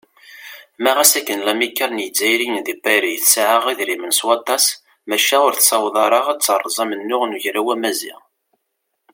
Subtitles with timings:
[0.81, 4.65] Ma ɣas akken lamikkal n yizzayriyen di Pari tesɛa idrimen s waṭas,
[5.07, 8.21] maca ur tessaweḍ ara ad teṛṛez amennuɣ n Ugraw Amaziɣ.